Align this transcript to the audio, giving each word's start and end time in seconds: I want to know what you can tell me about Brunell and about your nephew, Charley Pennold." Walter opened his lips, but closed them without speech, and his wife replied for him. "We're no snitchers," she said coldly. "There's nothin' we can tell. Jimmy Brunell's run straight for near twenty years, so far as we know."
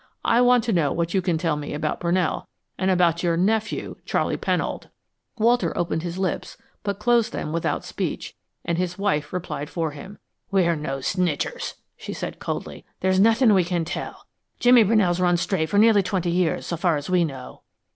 I 0.25 0.41
want 0.41 0.63
to 0.63 0.73
know 0.73 0.91
what 0.91 1.13
you 1.13 1.21
can 1.21 1.37
tell 1.37 1.55
me 1.55 1.75
about 1.75 1.99
Brunell 1.99 2.47
and 2.75 2.89
about 2.89 3.21
your 3.21 3.37
nephew, 3.37 3.97
Charley 4.03 4.35
Pennold." 4.35 4.89
Walter 5.37 5.77
opened 5.77 6.01
his 6.01 6.17
lips, 6.17 6.57
but 6.81 6.97
closed 6.97 7.33
them 7.33 7.53
without 7.53 7.85
speech, 7.85 8.35
and 8.65 8.79
his 8.79 8.97
wife 8.97 9.31
replied 9.31 9.69
for 9.69 9.91
him. 9.91 10.17
"We're 10.49 10.75
no 10.75 11.01
snitchers," 11.01 11.75
she 11.97 12.13
said 12.13 12.39
coldly. 12.39 12.83
"There's 13.01 13.19
nothin' 13.19 13.53
we 13.53 13.63
can 13.63 13.85
tell. 13.85 14.25
Jimmy 14.59 14.81
Brunell's 14.83 15.21
run 15.21 15.37
straight 15.37 15.69
for 15.69 15.77
near 15.77 15.93
twenty 16.01 16.31
years, 16.31 16.65
so 16.65 16.77
far 16.77 16.97
as 16.97 17.07
we 17.07 17.23
know." 17.23 17.61